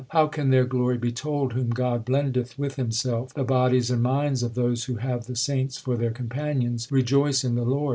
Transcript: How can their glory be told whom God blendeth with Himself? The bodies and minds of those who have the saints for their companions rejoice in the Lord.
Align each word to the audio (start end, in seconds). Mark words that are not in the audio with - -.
How 0.09 0.25
can 0.25 0.49
their 0.49 0.65
glory 0.65 0.97
be 0.97 1.11
told 1.11 1.53
whom 1.53 1.69
God 1.69 2.05
blendeth 2.05 2.57
with 2.57 2.73
Himself? 2.75 3.35
The 3.35 3.43
bodies 3.43 3.91
and 3.91 4.01
minds 4.01 4.41
of 4.41 4.55
those 4.55 4.85
who 4.85 4.95
have 4.95 5.27
the 5.27 5.35
saints 5.35 5.77
for 5.77 5.95
their 5.95 6.09
companions 6.09 6.91
rejoice 6.91 7.43
in 7.43 7.53
the 7.53 7.61
Lord. 7.61 7.89